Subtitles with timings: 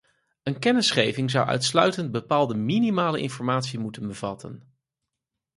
[0.43, 4.77] Een kennisgeving zou uitsluitend bepaalde minimale informatie moeten bevatten.